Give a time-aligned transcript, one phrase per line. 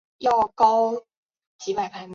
[0.55, 1.05] 戈
[1.57, 2.09] 塞尔曼。